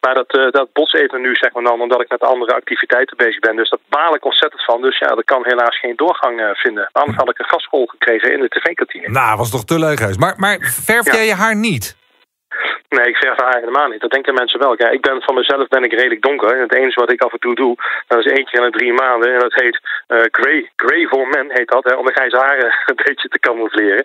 [0.00, 3.16] Maar dat, uh, dat bots even nu, zeg maar dan, omdat ik met andere activiteiten
[3.16, 3.56] bezig ben.
[3.56, 4.82] Dus dat baal ik ontzettend van.
[4.82, 6.88] Dus ja, dat kan helaas geen doorgang uh, vinden.
[6.92, 9.08] Anders had ik een gastrol gekregen in de tv-kantine.
[9.08, 10.18] Nou, was toch te leuk geweest.
[10.18, 11.96] Maar, maar verf jij je haar niet?
[12.88, 14.00] Nee, ik verf haar helemaal niet.
[14.00, 14.76] Dat denken mensen wel.
[14.76, 16.54] Kijk, ik ben van mezelf ben ik redelijk donker.
[16.54, 18.78] En het enige wat ik af en toe doe, dat is één keer in de
[18.78, 19.32] drie maanden.
[19.32, 20.70] En dat heet uh, Grey.
[20.76, 24.04] Grey for Men heet dat, hè, om de grijze haren een beetje te camoufleren.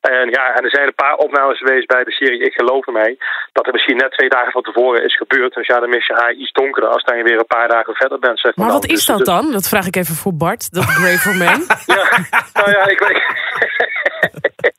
[0.00, 2.92] En ja, en er zijn een paar opnames geweest bij de serie Ik geloof in
[2.92, 3.16] mij.
[3.52, 5.54] Dat er misschien net twee dagen van tevoren is gebeurd.
[5.54, 7.94] Dus ja, dan mis je haar iets donkerder als dan je weer een paar dagen
[7.94, 8.40] verder bent.
[8.40, 9.52] Zeg maar, maar wat is dat dan?
[9.52, 10.72] Dat vraag ik even voor Bart.
[10.72, 11.66] Dat Grey for Men.
[11.86, 12.04] ja,
[12.52, 13.22] nou ja, ik weet...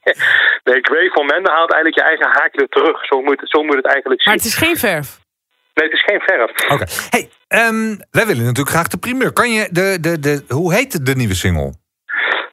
[0.69, 3.05] nee, Grey for Men haalt eigenlijk je eigen haarkleur terug.
[3.05, 4.33] Zo moet, zo moet het eigenlijk zien.
[4.33, 5.07] Maar het is geen verf?
[5.73, 6.51] Nee, het is geen verf.
[6.51, 6.73] Oké.
[6.73, 6.87] Okay.
[7.09, 7.23] Hey,
[7.67, 9.33] um, wij willen natuurlijk graag de primeur.
[9.33, 11.73] Kan je de, de, de, hoe heet de nieuwe single?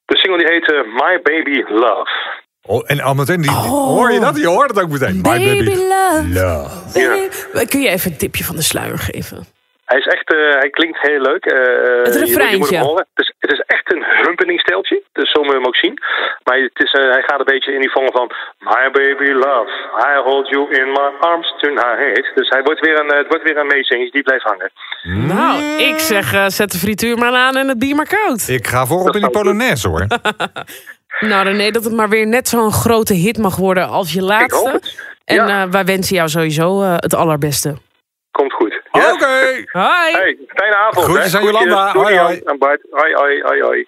[0.05, 2.11] De single die heet uh, My Baby Love.
[2.67, 3.65] Oh, en al meteen, die, oh.
[3.65, 4.37] hoor je dat?
[4.37, 5.23] Je hoort het ook meteen.
[5.23, 6.29] Baby My Baby Love.
[6.29, 7.01] love.
[7.55, 7.65] Ja.
[7.65, 9.47] Kun je even een tipje van de sluier geven?
[9.85, 11.45] Hij is echt, uh, hij klinkt heel leuk.
[11.53, 12.77] Uh, het refreintje.
[12.79, 15.99] Het is, het is echt een humpeningssteltje, dus zo moet je hem ook zien.
[16.45, 19.71] Maar het is, uh, hij gaat een beetje in die vorm van My baby love,
[20.11, 22.33] I hold you in my arms tonight.
[22.35, 24.71] Dus hij wordt weer een, het wordt weer een meezingetje die blijft hangen.
[25.03, 28.49] Nou, ik zeg zet de frituur maar aan en het bier maar koud.
[28.49, 30.07] Ik ga voorop in die Polonaise hoor.
[31.31, 34.81] nou René, dat het maar weer net zo'n grote hit mag worden als je laatste.
[35.25, 35.69] En ja.
[35.69, 37.75] wij wensen jou sowieso het allerbeste.
[39.05, 39.15] Goed.
[39.15, 39.25] Oké.
[39.25, 39.67] Okay.
[39.73, 40.13] Hoi.
[40.13, 41.05] Hey, fijne avond.
[41.05, 41.93] Groetjes aan Jolanda.
[41.93, 42.41] Hoi, hoi.
[42.45, 42.81] En Bart.
[42.91, 43.87] Hoi, hoi, hoi, hoi.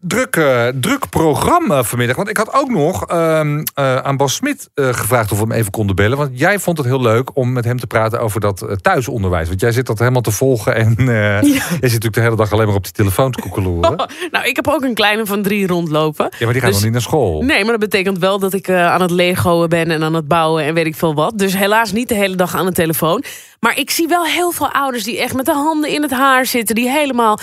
[0.00, 2.16] Druk, uh, druk programma vanmiddag.
[2.16, 5.52] Want ik had ook nog um, uh, aan Bas Smit uh, gevraagd of we hem
[5.52, 6.18] even konden bellen.
[6.18, 9.48] Want jij vond het heel leuk om met hem te praten over dat thuisonderwijs.
[9.48, 10.74] Want jij zit dat helemaal te volgen.
[10.74, 11.40] En ja.
[11.40, 13.90] je zit natuurlijk de hele dag alleen maar op die telefoon te koekeloeren.
[13.90, 16.28] Oh, nou, ik heb ook een kleine van drie rondlopen.
[16.38, 17.42] Ja, maar die gaat dus, nog niet naar school.
[17.42, 20.64] Nee, maar dat betekent wel dat ik aan het legoen ben en aan het bouwen
[20.64, 21.38] en weet ik veel wat.
[21.38, 23.24] Dus helaas niet de hele dag aan de telefoon.
[23.60, 26.46] Maar ik zie wel heel veel ouders die echt met de handen in het haar
[26.46, 26.74] zitten.
[26.74, 27.38] Die helemaal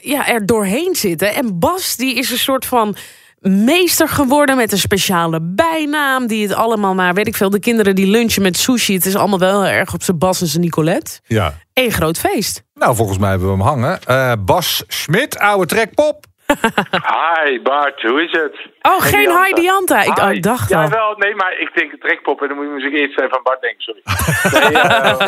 [0.00, 1.34] ja, er doorheen zitten.
[1.34, 2.96] En Bas die is een soort van
[3.40, 6.26] meester geworden met een speciale bijnaam.
[6.26, 8.94] Die het allemaal maar, weet ik veel, de kinderen die lunchen met sushi.
[8.94, 11.20] Het is allemaal wel heel erg op zijn Bas en zijn Nicolette.
[11.26, 11.54] Ja.
[11.72, 12.62] Eén groot feest.
[12.74, 13.98] Nou, volgens mij hebben we hem hangen.
[14.08, 16.26] Uh, Bas Smit, oude trekpop.
[17.14, 18.56] Hi Bart, hoe is het?
[18.82, 20.02] Oh, geen Hi Dianta.
[20.02, 20.82] Ik, oh, dacht al.
[20.82, 23.42] Ja, wel, nee, maar ik denk trekpop en dan moet je misschien eerst even van
[23.42, 24.02] Bart denken, sorry.
[24.52, 25.18] Nee, uh,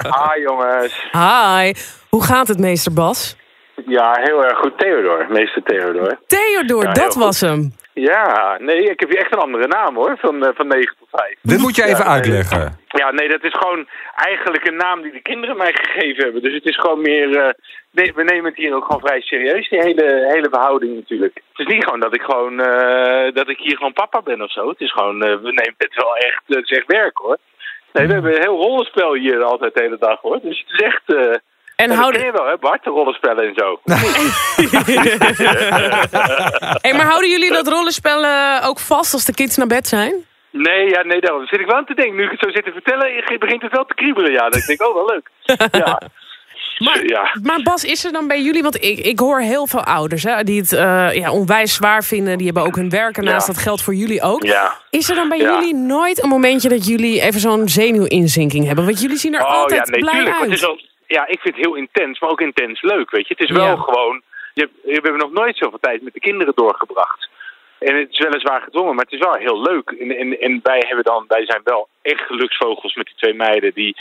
[0.00, 1.08] hi jongens.
[1.12, 1.72] Hi.
[2.08, 3.36] Hoe gaat het, meester Bas?
[3.86, 4.78] Ja, heel erg goed.
[4.78, 6.18] Theodor, meester Theodor.
[6.26, 7.72] Theodor, ja, dat was hem.
[8.00, 11.08] Ja, nee, ik heb hier echt een andere naam hoor, van, uh, van 9 tot
[11.10, 11.34] 5.
[11.42, 12.78] Dit moet je even uitleggen.
[12.88, 16.42] Ja, nee, dat is gewoon eigenlijk een naam die de kinderen mij gegeven hebben.
[16.42, 17.28] Dus het is gewoon meer...
[17.28, 17.48] Uh,
[17.90, 21.34] nee, we nemen het hier ook gewoon vrij serieus, die hele, hele verhouding natuurlijk.
[21.34, 24.52] Het is niet gewoon dat ik gewoon uh, dat ik hier gewoon papa ben of
[24.52, 24.68] zo.
[24.68, 27.38] Het is gewoon, we nemen het wel echt, het is echt werk hoor.
[27.92, 30.40] Nee, we hebben een heel rollenspel hier altijd de hele dag hoor.
[30.42, 31.40] Dus het is echt...
[31.82, 32.24] En houden...
[32.24, 33.80] je wel, hè, Bart, rollenspellen en zo.
[36.84, 38.24] hey, maar houden jullie dat rollenspel
[38.64, 40.28] ook vast als de kids naar bed zijn?
[40.50, 42.16] Nee, ja, nee, daar zit ik wel aan te denken.
[42.16, 44.32] Nu ik het zo zit te vertellen, begint het wel te kriebelen.
[44.32, 45.30] Ja, dat denk ik, oh, wel leuk.
[45.84, 46.00] Ja.
[46.78, 47.36] Maar, ja.
[47.42, 50.44] maar Bas, is er dan bij jullie, want ik, ik hoor heel veel ouders hè,
[50.44, 52.36] die het uh, ja, onwijs zwaar vinden.
[52.36, 54.42] Die hebben ook hun werken naast, dat geldt voor jullie ook.
[54.42, 54.78] Ja.
[54.90, 58.84] Is er dan bij jullie nooit een momentje dat jullie even zo'n zenuwinzinking hebben?
[58.84, 60.44] Want jullie zien er oh, altijd ja, nee, blij tuurlijk, uit.
[60.44, 60.80] Het is al,
[61.16, 63.34] ja, ik vind het heel intens, maar ook intens leuk, weet je.
[63.38, 64.22] Het is wel gewoon,
[64.54, 67.28] je, we hebben nog nooit zoveel tijd met de kinderen doorgebracht.
[67.78, 69.90] En het is weliswaar gedwongen, maar het is wel heel leuk.
[69.90, 73.72] En, en, en wij, hebben dan, wij zijn wel echt geluksvogels met die twee meiden.
[73.74, 73.96] Die,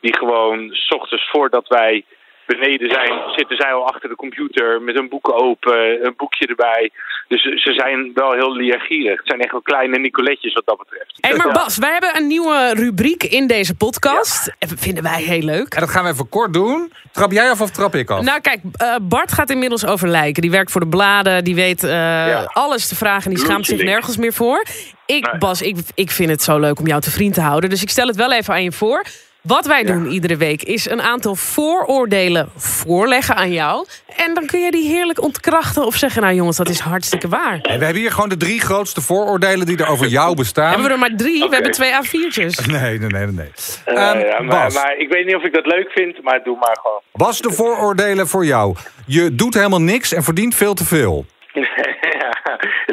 [0.00, 2.04] die gewoon, s ochtends voordat wij
[2.46, 6.90] beneden zijn, zitten zij al achter de computer met een boek open, een boekje erbij.
[7.28, 9.16] Dus ze zijn wel heel leergierig.
[9.16, 11.18] Het zijn echt wel kleine Nicoletjes wat dat betreft.
[11.20, 11.52] Hé, maar.
[11.52, 14.54] Bas, wij hebben een nieuwe rubriek in deze podcast.
[14.58, 15.74] En dat vinden wij heel leuk.
[15.74, 16.92] En dat gaan we even kort doen.
[17.12, 18.22] Trap jij af of trap ik af?
[18.22, 20.42] Nou kijk, eh, Bart gaat inmiddels over lijken.
[20.42, 23.24] Die werkt voor de bladen, die weet eh, alles te vragen...
[23.30, 24.64] en die schaamt zich nergens meer voor.
[25.06, 25.38] Ik, Nee.
[25.38, 27.70] Bas, ik, ik vind het zo leuk om jou te vriend te houden.
[27.70, 29.04] Dus ik stel het wel even aan je voor.
[29.44, 33.86] Wat wij doen iedere week is een aantal vooroordelen voorleggen aan jou.
[34.16, 36.22] En dan kun je die heerlijk ontkrachten of zeggen...
[36.22, 37.58] nou jongens, dat is hartstikke waar.
[37.62, 40.68] En we hebben hier gewoon de drie grootste vooroordelen die er over jou bestaan.
[40.68, 42.66] Hebben we er maar drie, we hebben twee A4'tjes.
[42.74, 43.26] Nee, nee, nee, nee.
[43.26, 43.50] nee.
[43.84, 46.42] Eh, Ehm, ja, maar, Bas, maar ik weet niet of ik dat leuk vind, maar
[46.44, 47.00] doe maar gewoon.
[47.12, 48.76] Bas, de vooroordelen voor jou.
[49.06, 51.26] Je doet helemaal niks en verdient veel te veel.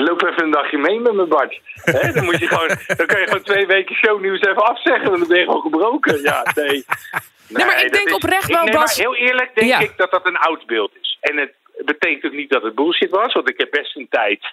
[0.04, 1.60] loop even een dagje mee met mijn Bart.
[2.14, 5.28] Dan, moet je gewoon, dan kan je gewoon twee weken shownieuws even afzeggen, want dan
[5.28, 6.22] ben je gewoon gebroken.
[6.22, 6.86] Ja, nee.
[7.48, 9.80] Nee, maar ik denk oprecht wel, nee, Bas- heel eerlijk denk Ja.
[9.80, 11.18] ik dat dat een oud beeld is.
[11.22, 11.54] En het
[11.86, 14.46] betekent ook niet dat het bullshit was, want ik heb best een tijd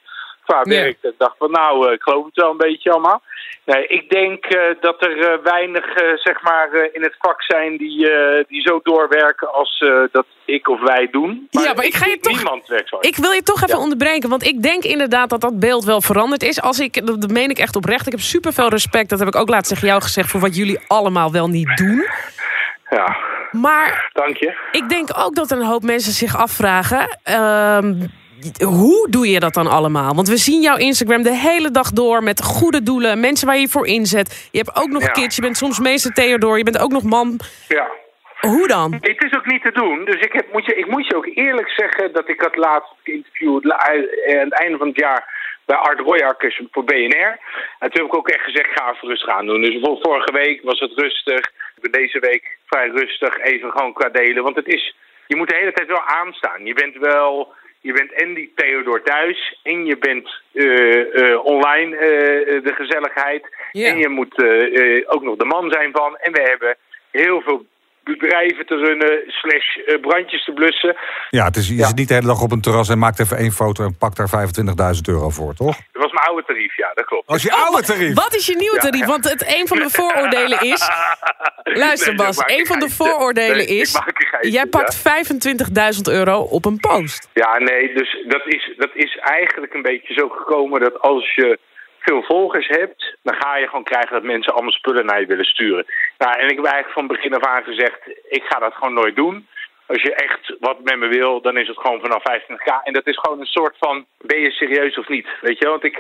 [0.49, 0.81] qua Ja.
[0.81, 3.23] werk dacht van nou, eh, ik geloof het wel een beetje allemaal.
[3.65, 5.85] Nee, ik denk eh, dat er eh, weinig
[6.15, 8.11] zeg maar in het vak zijn die,
[8.49, 11.47] die zo doorwerken als dat ik of wij doen.
[11.51, 12.97] Ja, maar ik ga je toch- Niemand werkt zo.
[13.01, 13.83] Ik wil je toch even Ja.
[13.83, 16.61] onderbreken, want ik denk inderdaad dat dat beeld wel veranderd is.
[16.63, 18.07] Als ik, dat dat meen ik echt oprecht.
[18.07, 20.81] Ik heb superveel respect, dat heb ik ook laatst tegen jou gezegd, voor wat jullie
[20.87, 22.07] allemaal wel niet doen.
[22.91, 23.17] Ja,
[23.51, 24.57] Maar dank je.
[24.73, 27.19] ik denk ook dat een hoop mensen zich afvragen.
[27.23, 27.95] ehm,
[28.65, 30.15] hoe doe je dat dan allemaal?
[30.15, 33.61] Want we zien jouw Instagram de hele dag door met goede doelen, mensen waar je
[33.63, 34.49] je voor inzet.
[34.53, 35.09] Je hebt ook nog Ja.
[35.13, 37.41] kids, je bent soms meester Theodor, je bent ook nog man.
[37.69, 37.89] Ja.
[38.41, 38.93] Hoe dan?
[39.01, 40.05] Het is ook niet te doen.
[40.05, 42.93] Dus ik, heb, moet je, ik moet je ook eerlijk zeggen dat ik had laatst
[43.05, 47.39] geïnterviewd la- eh, aan het einde van het jaar bij Art Royakkers voor BNR.
[47.79, 49.61] En toen heb ik ook echt gezegd, ga even rustig aan doen.
[49.63, 51.41] Dus voor- vorige week was het rustig.
[51.91, 54.43] Deze week vrij rustig, even gewoon qua delen.
[54.43, 54.97] Want het is,
[55.27, 56.65] je moet de hele tijd wel aanstaan.
[56.65, 61.97] Je bent wel, je bent en die Theodor thuis en je bent eh, eh, online
[61.97, 63.57] eh, de gezelligheid.
[63.73, 64.35] En je moet
[65.07, 66.17] ook nog de man zijn van.
[66.17, 66.77] En we hebben
[67.11, 67.67] heel veel
[68.13, 70.97] bedrijven te runnen, slash eh, brandjes te blussen.
[71.31, 71.87] Ja, het is, je Ja.
[71.87, 74.17] zit niet de hele dag op een terras en maakt even één foto en pakt
[74.17, 75.77] daar 25.000 euro voor, toch?
[75.93, 77.27] Dat was mijn oude tarief, ja, dat klopt.
[77.29, 78.15] Als je oude tarief.
[78.15, 79.05] Wat is je nieuwe tarief?
[79.07, 80.89] Want het, een van de vooroordelen is...
[81.85, 84.01] Luister Nee, Bas, een van de vooroordelen Nee, is...
[84.41, 85.03] Jij pakt
[85.97, 87.29] 25.000 euro op een post.
[87.35, 91.59] Ja, nee, dus dat is, dat is eigenlijk een beetje zo gekomen dat als je
[91.99, 95.45] veel volgers hebt, dan ga je gewoon krijgen dat mensen allemaal spullen naar je willen
[95.45, 95.85] sturen.
[96.19, 99.17] Nou, en ik heb eigenlijk van begin af aan gezegd, ik ga dat gewoon nooit
[99.17, 99.47] doen.
[99.87, 102.83] Als je echt wat met me wil, dan is het gewoon vanaf 25k.
[102.85, 105.27] En dat is gewoon een soort van, ben je serieus of niet?
[105.41, 105.97] Weet je, want ik,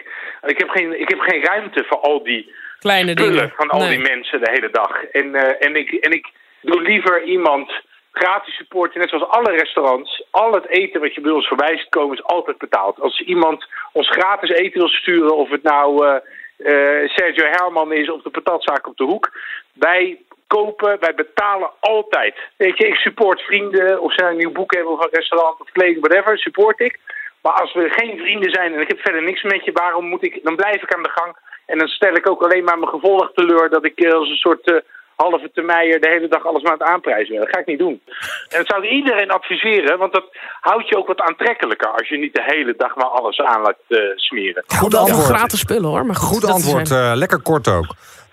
[0.46, 3.52] ik, heb, geen, ik heb geen ruimte voor al die Kleine spullen dingen.
[3.56, 3.88] van al Nee.
[3.88, 5.04] die mensen de hele dag.
[5.04, 6.26] En, eh, en, ik, en ik
[6.61, 7.72] doe liever iemand
[8.18, 10.24] gratis supporten, net zoals alle restaurants.
[10.31, 13.00] Al het eten wat je bij ons voorbij ziet komen is altijd betaald.
[13.00, 16.14] Als iemand ons gratis eten wil sturen, of het nou eh,
[16.59, 19.31] eh, Sergio Herman is of de patatzaak op de hoek.
[19.72, 22.35] Wij kopen, wij betalen altijd.
[22.57, 26.07] Je, ik support vrienden, of ze een nieuw boek hebben of een restaurant of kleding,
[26.07, 26.98] whatever, support ik.
[27.42, 30.24] Maar als we geen vrienden zijn en ik heb verder niks met je, waarom moet
[30.24, 31.37] ik, dan blijf ik aan de gang.
[31.66, 34.37] En dan stel ik ook alleen maar mijn gevolg teleur dat ik eh, als een
[34.37, 34.83] soort
[35.24, 37.37] halve termijner de hele dag alles maar aan het aanprijzen.
[37.38, 38.00] Dat ga ik niet doen.
[38.52, 40.24] En dat zou ik iedereen adviseren, want dat
[40.61, 43.76] houdt je ook wat aantrekkelijker als je niet de hele dag maar alles aan laat
[43.88, 44.64] eh, smeren.
[44.66, 45.24] Goed Wel antwoord.
[45.26, 46.07] gratis spullen hoor.
[46.07, 46.88] Maar goed, antwoord.
[46.88, 47.87] zijn- eh, lekker kort ook.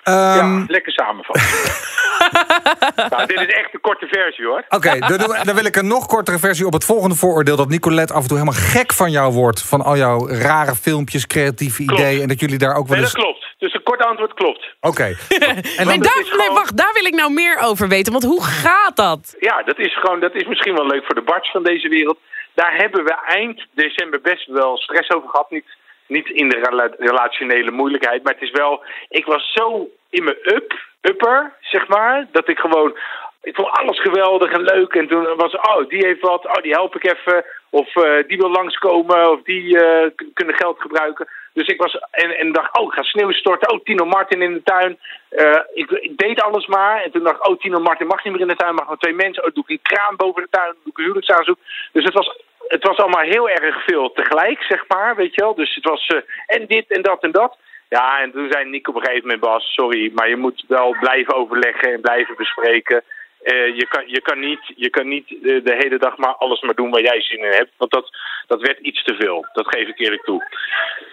[0.04, 1.44] Ja, Ehm, lekker samenvatten.
[3.10, 4.64] nou, dit is echt de korte versie hoor.
[4.70, 7.56] Oké, dan, dan wil ik een nog kortere versie op het volgende vooroordeel...
[7.56, 9.62] dat Nicolette af en toe helemaal gek van jou wordt...
[9.62, 12.02] van al jouw rare filmpjes, creatieve Klopt.
[12.02, 12.22] ideeën...
[12.22, 13.24] en dat jullie daar ook wel Nee, dat eens...
[13.24, 13.45] klopt.
[13.86, 14.64] Kort antwoord klopt.
[14.82, 15.08] Oké.
[15.80, 18.12] En Nee, daar, nee, wacht, daar wil ik nou meer over weten.
[18.12, 19.36] Want hoe gaat dat?
[19.40, 22.18] Ja, dat is gewoon, dat is misschien wel leuk voor de Barts van deze wereld.
[22.54, 25.50] Daar hebben we eind december best wel stress over gehad.
[25.52, 25.66] Niet,
[26.08, 28.84] niet in de rela- relationele moeilijkheid, maar het is wel.
[29.10, 32.98] Ik was zo in mijn up, upper, zeg maar, dat ik gewoon.
[33.44, 34.94] Ik vond alles geweldig en leuk.
[34.94, 37.46] En toen was oh, die heeft wat, oh, die help ik even.
[37.70, 41.28] Of eh, die wil langskomen, of die eh, kunnen geld gebruiken.
[41.56, 43.72] Dus ik was en, en dacht, oh, ik ga sneeuw storten.
[43.72, 45.00] Oh, Tino Martin in de tuin.
[45.30, 47.04] Eh, ik, deed alles maar.
[47.04, 48.98] En toen dacht ik, oh, Tino Martin mag niet meer in de tuin, mag maar
[48.98, 49.44] twee mensen.
[49.46, 51.58] Oh, doe ik een kraan boven de tuin, doe ik een huwelijksaanzoek.
[51.92, 55.56] Dus het was, het was allemaal heel erg veel tegelijk, zeg maar, weet je wel.
[55.56, 57.58] Dus het was eh, en dit en dat en dat.
[57.90, 60.96] Ja, en toen zei Nick op een gegeven moment, Bas, sorry, maar je moet wel
[61.00, 63.04] blijven overleggen en blijven bespreken.
[63.46, 66.62] Eh, je, kan, je kan niet, je kan niet eh, de hele dag maar alles
[66.62, 67.72] maar doen waar jij zin in hebt.
[67.78, 68.10] Want dat,
[68.48, 69.46] dat werd iets te veel.
[69.54, 70.44] Dat geef ik eerlijk toe.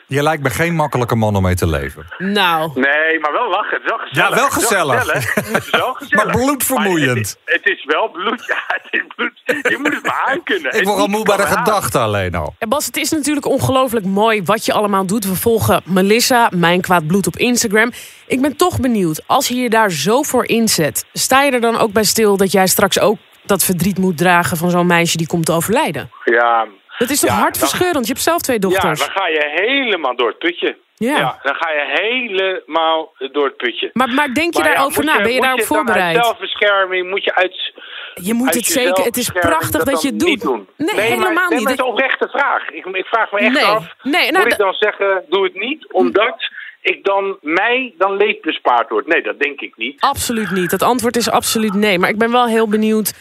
[0.07, 2.07] Je lijkt me geen makkelijke man om mee te leven.
[2.19, 3.81] Nou, Nee, maar wel lachen.
[3.83, 4.29] Het is wel gezellig.
[4.29, 5.35] Ja, wel Het is gezellig.
[5.53, 6.25] Het is wel gezellig.
[6.25, 7.15] Maar bloedvermoeiend.
[7.15, 8.45] Maar Het, het is wel bloed.
[8.53, 9.33] Ja, het is bloed.
[9.45, 10.73] Je moet het maar aan kunnen.
[10.79, 12.55] Ik word al moe bij de gedachte alleen al.
[12.59, 15.25] En Bas, het is natuurlijk ongelooflijk mooi wat je allemaal doet.
[15.25, 17.93] We volgen Melissa, Mijn Kwaad Bloed op Instagram.
[18.27, 21.05] Ik ben toch benieuwd, als je je daar zo voor inzet...
[21.13, 24.57] sta je er dan ook bij stil dat jij straks ook dat verdriet moet dragen...
[24.57, 26.11] van zo'n meisje die komt te overlijden?
[26.25, 26.67] Ja,
[26.99, 28.07] Dat is toch Ja, hartverscheurend?
[28.07, 28.99] Je hebt zelf twee ja, dochters.
[29.01, 30.77] dan ga je helemaal door het putje.
[30.95, 31.39] Ja.
[31.43, 33.91] dan ga je helemaal door het putje.
[33.93, 35.17] Maar, maar denk je Maar ja, daarover na?
[35.23, 36.17] Ben je daarop dan uit voorbereid?
[36.25, 37.73] zelfbescherming moet je uit.
[38.15, 39.05] Je moet het zeker.
[39.05, 40.29] Het is prachtig dat, je het doet.
[40.29, 40.69] niet doen.
[40.77, 41.49] Nee, maar- helemaal nee, niet.
[41.49, 42.71] Maar het is een oprechte vraag.
[42.71, 43.87] Ik, ik vraag me echt Nee, af.
[44.03, 46.51] nee, nou, moet ik da- dan zeggen, doe het niet, omdat
[46.83, 49.07] ik dan mij dan leed bespaard wordt?
[49.07, 50.01] Nee, dat denk ik niet.
[50.01, 50.71] Absoluut niet.
[50.71, 51.99] Het antwoord is absoluut nee.
[51.99, 53.13] Maar ik ben wel heel benieuwd.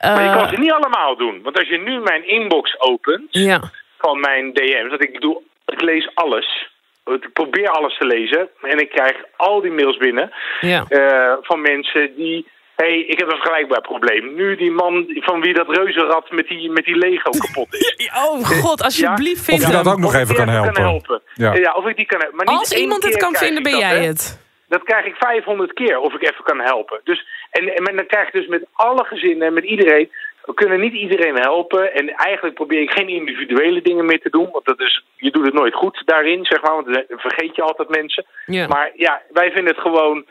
[0.00, 1.42] Maar je eh, kan ze niet allemaal doen.
[1.42, 3.60] Want als je nu mijn inbox opent ja.
[3.98, 6.68] van mijn DM's, dat ik bedoel, ik lees alles.
[7.04, 8.48] Ik probeer alles te lezen.
[8.62, 10.32] En ik krijg al die mails binnen.
[10.60, 10.84] Ja.
[10.88, 12.46] eh, van mensen die.
[12.80, 14.34] Hé, hey, ik heb een vergelijkbaar probleem.
[14.34, 18.10] Nu die man van wie dat reuzenrad met die, met die Lego kapot is.
[18.26, 21.22] Oh god, alsjeblieft Of vind je dat ook nog even die kan helpen.
[21.34, 21.54] Ja.
[21.54, 21.72] Ja.
[21.72, 22.36] of ik die kan helpen.
[22.36, 24.48] Maar niet Als iemand het kan vinden, ben jij het.
[24.68, 27.00] Dat krijg ik 500 keer of ik even kan helpen.
[27.04, 30.10] Dus, en, en dan krijg ik dus met alle gezinnen en met iedereen.
[30.44, 31.94] We kunnen niet iedereen helpen.
[31.94, 34.48] En eigenlijk probeer ik geen individuele dingen meer te doen.
[34.52, 36.74] Want dat is, je doet het nooit goed daarin, zeg maar.
[36.74, 38.24] Want dan vergeet je altijd mensen.
[38.46, 38.66] Ja.
[38.66, 40.24] Maar ja, wij vinden het gewoon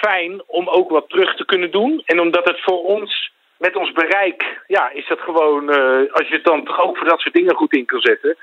[0.00, 2.02] fijn om ook wat terug te kunnen doen.
[2.04, 5.70] En omdat het voor ons, met ons bereik, ja, is dat gewoon...
[5.70, 8.36] eh, als je het dan toch ook voor dat soort dingen goed in kan zetten...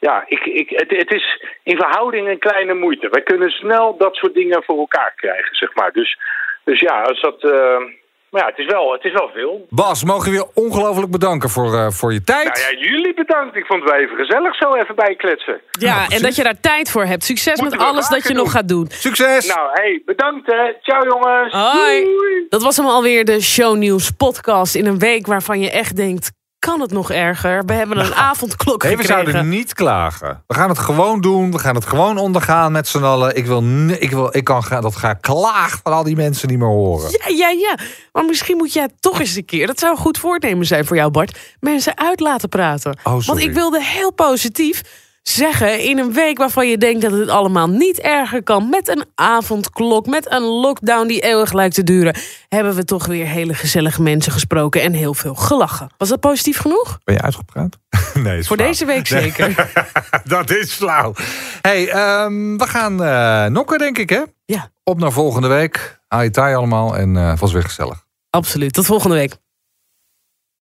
[0.00, 3.08] Ja, ik, ik, het, het is in verhouding een kleine moeite.
[3.08, 5.92] Wij kunnen snel dat soort dingen voor elkaar krijgen, zeg maar.
[5.92, 6.18] Dus,
[6.64, 7.42] dus ja, als dat...
[7.44, 7.82] eh,
[8.30, 9.66] maar ja, het is, wel, het is wel veel.
[9.70, 12.44] Bas, mogen we je ongelooflijk bedanken voor, eh, voor je tijd.
[12.44, 13.56] Nou ja, jullie bedankt.
[13.56, 15.60] Ik vond het wel even gezellig zo even bijkletsen.
[15.70, 17.24] Ja, en dat je daar tijd voor hebt.
[17.24, 18.86] Succes met alles dat je nog gaat doen.
[18.88, 19.46] Succes!
[19.46, 20.72] Nou, hey, bedankt hè.
[20.82, 21.52] Ciao jongens.
[21.52, 22.04] Hoi.
[22.04, 22.46] Doei.
[22.48, 24.74] Dat was hem alweer, de Shownieuws podcast.
[24.74, 27.64] In een week waarvan je echt denkt, kan het nog erger?
[27.64, 29.30] We hebben een avondklok Nee, we gekregen.
[29.30, 30.42] zouden niet klagen.
[30.46, 31.52] We gaan het gewoon doen.
[31.52, 33.36] We gaan het gewoon ondergaan met z'n allen.
[33.36, 33.62] Ik wil,
[33.98, 37.10] ik wil, ik kan gaan, dat ga klaag van al die mensen niet meer horen.
[37.10, 37.78] Ja, ja, ja.
[38.12, 40.96] Maar misschien moet jij toch eens een keer, dat zou een goed voornemen zijn voor
[40.96, 42.98] jou Bart, mensen uit laten praten.
[43.02, 43.22] Oh.
[43.24, 44.82] Want ik wilde heel positief
[45.28, 49.04] zeggen, in een week waarvan je denkt dat het allemaal niet erger kan, met een
[49.14, 52.16] avondklok, met een lockdown die eeuwig lijkt te duren,
[52.48, 55.90] hebben we toch weer hele gezellige mensen gesproken en heel veel gelachen.
[55.96, 56.98] Was dat positief genoeg?
[57.04, 57.78] Ben je uitgepraat?
[58.14, 58.68] nee, is Voor flauw.
[58.68, 59.70] deze week zeker.
[60.24, 61.12] dat is flauw.
[61.60, 64.22] hey, ehm, we gaan eh, nokken, denk ik, hè?
[64.44, 66.00] Ja, Op naar volgende week.
[66.08, 68.04] Aitai allemaal en eh was weer gezellig.
[68.30, 68.72] absoluut.
[68.72, 69.36] Tot volgende week.